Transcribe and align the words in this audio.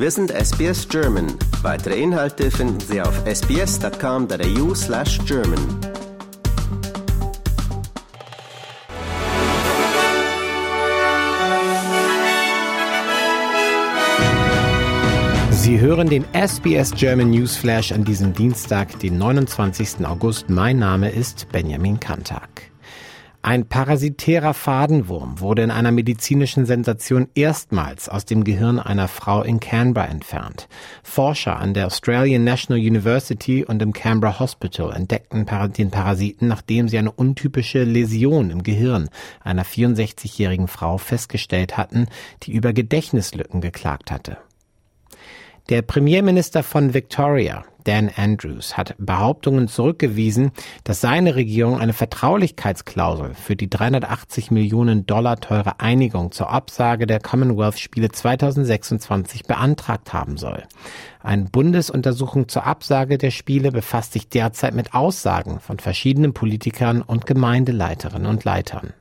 Wir 0.00 0.12
sind 0.12 0.30
SBS 0.30 0.88
German. 0.88 1.26
Weitere 1.62 2.00
Inhalte 2.00 2.52
finden 2.52 2.78
Sie 2.78 3.02
auf 3.02 3.20
sbs.com.au 3.26 4.72
slash 4.72 5.18
German. 5.26 5.58
Sie 15.50 15.80
hören 15.80 16.08
den 16.08 16.24
SBS 16.32 16.92
German 16.92 17.30
Newsflash 17.32 17.90
an 17.90 18.04
diesem 18.04 18.32
Dienstag, 18.32 19.00
den 19.00 19.18
29. 19.18 20.06
August. 20.06 20.48
Mein 20.48 20.78
Name 20.78 21.10
ist 21.10 21.48
Benjamin 21.50 21.98
Kantak. 21.98 22.70
Ein 23.48 23.66
parasitärer 23.66 24.52
Fadenwurm 24.52 25.40
wurde 25.40 25.62
in 25.62 25.70
einer 25.70 25.90
medizinischen 25.90 26.66
Sensation 26.66 27.28
erstmals 27.34 28.10
aus 28.10 28.26
dem 28.26 28.44
Gehirn 28.44 28.78
einer 28.78 29.08
Frau 29.08 29.40
in 29.40 29.58
Canberra 29.58 30.08
entfernt. 30.08 30.68
Forscher 31.02 31.56
an 31.56 31.72
der 31.72 31.86
Australian 31.86 32.44
National 32.44 32.78
University 32.78 33.64
und 33.64 33.80
im 33.80 33.94
Canberra 33.94 34.38
Hospital 34.38 34.92
entdeckten 34.92 35.46
den 35.78 35.90
Parasiten, 35.90 36.46
nachdem 36.46 36.90
sie 36.90 36.98
eine 36.98 37.10
untypische 37.10 37.84
Läsion 37.84 38.50
im 38.50 38.62
Gehirn 38.62 39.08
einer 39.42 39.64
64-jährigen 39.64 40.68
Frau 40.68 40.98
festgestellt 40.98 41.78
hatten, 41.78 42.08
die 42.42 42.52
über 42.52 42.74
Gedächtnislücken 42.74 43.62
geklagt 43.62 44.10
hatte. 44.10 44.36
Der 45.68 45.82
Premierminister 45.82 46.62
von 46.62 46.94
Victoria, 46.94 47.62
Dan 47.84 48.10
Andrews 48.16 48.78
hat 48.78 48.94
Behauptungen 48.96 49.68
zurückgewiesen, 49.68 50.52
dass 50.84 51.02
seine 51.02 51.34
Regierung 51.34 51.78
eine 51.78 51.92
Vertraulichkeitsklausel 51.92 53.34
für 53.34 53.54
die 53.54 53.68
380 53.68 54.50
Millionen 54.50 55.04
Dollar 55.04 55.38
teure 55.40 55.78
Einigung 55.78 56.32
zur 56.32 56.48
Absage 56.48 57.06
der 57.06 57.20
Commonwealth-Spiele 57.20 58.08
2026 58.08 59.42
beantragt 59.42 60.14
haben 60.14 60.38
soll. 60.38 60.62
Eine 61.22 61.44
Bundesuntersuchung 61.44 62.48
zur 62.48 62.64
Absage 62.64 63.18
der 63.18 63.30
Spiele 63.30 63.70
befasst 63.70 64.14
sich 64.14 64.30
derzeit 64.30 64.72
mit 64.72 64.94
Aussagen 64.94 65.60
von 65.60 65.80
verschiedenen 65.80 66.32
Politikern 66.32 67.02
und 67.02 67.26
Gemeindeleiterinnen 67.26 68.26
und 68.26 68.44
Leitern. 68.44 68.94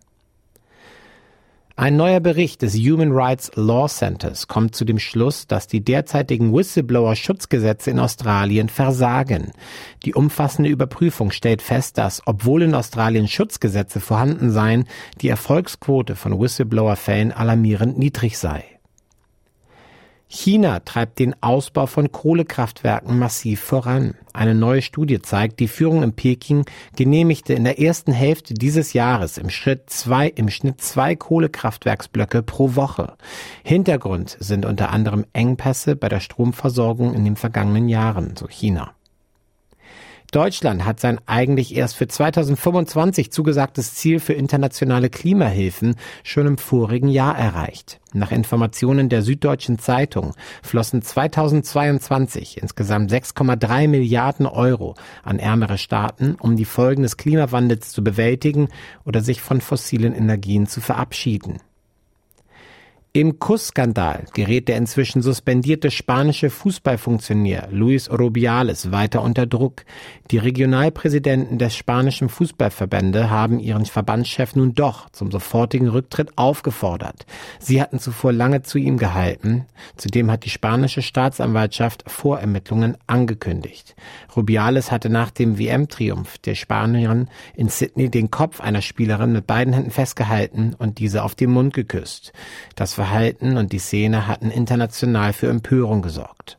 Ein 1.79 1.95
neuer 1.95 2.19
Bericht 2.19 2.63
des 2.63 2.73
Human 2.73 3.11
Rights 3.11 3.51
Law 3.53 3.87
Centers 3.87 4.47
kommt 4.47 4.73
zu 4.73 4.83
dem 4.83 4.97
Schluss, 4.97 5.45
dass 5.45 5.67
die 5.67 5.83
derzeitigen 5.83 6.51
Whistleblower-Schutzgesetze 6.51 7.91
in 7.91 7.99
Australien 7.99 8.67
versagen. 8.67 9.51
Die 10.03 10.15
umfassende 10.15 10.71
Überprüfung 10.71 11.29
stellt 11.29 11.61
fest, 11.61 11.99
dass, 11.99 12.23
obwohl 12.25 12.63
in 12.63 12.73
Australien 12.73 13.27
Schutzgesetze 13.27 13.99
vorhanden 13.99 14.49
seien, 14.49 14.85
die 15.21 15.29
Erfolgsquote 15.29 16.15
von 16.15 16.39
Whistleblower-Fällen 16.39 17.31
alarmierend 17.31 17.99
niedrig 17.99 18.39
sei. 18.39 18.76
China 20.29 20.81
treibt 20.81 21.19
den 21.19 21.41
Ausbau 21.41 21.85
von 21.85 22.11
Kohlekraftwerken 22.11 23.17
massiv 23.17 23.61
voran. 23.61 24.15
Eine 24.33 24.55
neue 24.55 24.81
Studie 24.81 25.21
zeigt, 25.21 25.61
die 25.61 25.69
Führung 25.69 26.03
in 26.03 26.11
Peking 26.11 26.65
genehmigte 26.97 27.53
in 27.53 27.63
der 27.63 27.79
ersten 27.79 28.11
Hälfte 28.11 28.53
dieses 28.53 28.91
Jahres 28.91 29.37
im 29.37 29.49
Schritt 29.49 29.89
zwei, 29.89 30.27
im 30.27 30.49
Schnitt 30.49 30.81
zwei 30.81 31.15
Kohlekraftwerksblöcke 31.15 32.43
pro 32.43 32.75
Woche. 32.75 33.15
Hintergrund 33.63 34.35
sind 34.41 34.65
unter 34.65 34.91
anderem 34.91 35.25
Engpässe 35.31 35.95
bei 35.95 36.09
der 36.09 36.19
Stromversorgung 36.19 37.13
in 37.13 37.23
den 37.23 37.37
vergangenen 37.37 37.87
Jahren, 37.87 38.35
so 38.35 38.47
China. 38.47 38.96
Deutschland 40.31 40.83
hat 40.83 40.99
sein 40.99 41.19
eigentlich 41.25 41.73
erst 41.73 41.95
für 41.95 42.07
2025 42.07 43.31
zugesagtes 43.31 43.93
Ziel 43.93 44.19
für 44.19 44.33
internationale 44.33 45.09
Klimahilfen 45.09 45.95
schon 46.23 46.47
im 46.47 46.57
vorigen 46.57 47.07
Jahr 47.07 47.37
erreicht. 47.37 48.01
Nach 48.13 48.31
Informationen 48.33 49.07
der 49.07 49.21
Süddeutschen 49.21 49.79
Zeitung 49.79 50.33
flossen 50.61 51.01
2022 51.01 52.61
insgesamt 52.61 53.11
6,3 53.11 53.87
Milliarden 53.87 54.47
Euro 54.47 54.95
an 55.23 55.39
ärmere 55.39 55.77
Staaten, 55.77 56.35
um 56.39 56.57
die 56.57 56.65
Folgen 56.65 57.03
des 57.03 57.15
Klimawandels 57.15 57.91
zu 57.91 58.03
bewältigen 58.03 58.67
oder 59.05 59.21
sich 59.21 59.41
von 59.41 59.61
fossilen 59.61 60.13
Energien 60.13 60.67
zu 60.67 60.81
verabschieden. 60.81 61.59
Im 63.17 63.39
Kussskandal 63.39 64.25
gerät 64.35 64.67
der 64.67 64.77
inzwischen 64.77 65.23
suspendierte 65.23 65.89
spanische 65.89 66.51
Fußballfunktionär 66.51 67.67
Luis 67.71 68.11
Rubiales 68.11 68.91
weiter 68.91 69.23
unter 69.23 69.47
Druck. 69.47 69.85
Die 70.29 70.37
Regionalpräsidenten 70.37 71.57
des 71.57 71.75
spanischen 71.75 72.29
Fußballverbände 72.29 73.31
haben 73.31 73.57
ihren 73.57 73.87
Verbandschef 73.87 74.55
nun 74.55 74.75
doch 74.75 75.09
zum 75.09 75.31
sofortigen 75.31 75.87
Rücktritt 75.87 76.37
aufgefordert. 76.37 77.25
Sie 77.57 77.81
hatten 77.81 77.97
zuvor 77.97 78.33
lange 78.33 78.61
zu 78.61 78.77
ihm 78.77 78.97
gehalten. 78.99 79.65
Zudem 79.95 80.29
hat 80.29 80.45
die 80.45 80.51
spanische 80.51 81.01
Staatsanwaltschaft 81.01 82.03
Vorermittlungen 82.05 82.97
angekündigt. 83.07 83.95
Rubiales 84.35 84.91
hatte 84.91 85.09
nach 85.09 85.31
dem 85.31 85.57
WM-Triumph 85.57 86.37
der 86.37 86.53
Spanierin 86.53 87.29
in 87.55 87.69
Sydney 87.69 88.11
den 88.11 88.29
Kopf 88.29 88.61
einer 88.61 88.83
Spielerin 88.83 89.31
mit 89.31 89.47
beiden 89.47 89.73
Händen 89.73 89.89
festgehalten 89.89 90.75
und 90.77 90.99
diese 90.99 91.23
auf 91.23 91.33
den 91.33 91.49
Mund 91.49 91.73
geküsst. 91.73 92.31
Das 92.75 92.93
Verhalten 93.07 93.55
und 93.55 93.71
die 93.71 93.79
Szene 93.79 94.27
hatten 94.27 94.51
international 94.51 95.31
für 95.31 95.47
Empörung 95.47 96.01
gesorgt. 96.01 96.57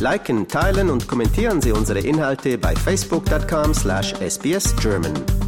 Liken, 0.00 0.48
teilen 0.48 0.90
und 0.90 1.06
kommentieren 1.06 1.62
Sie 1.62 1.70
unsere 1.70 2.00
Inhalte 2.00 2.58
bei 2.58 2.74
facebook.com/sbsgerman. 2.74 5.43